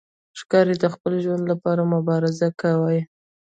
[0.39, 3.01] ښکاري د خپل ژوند لپاره مبارزه کوي.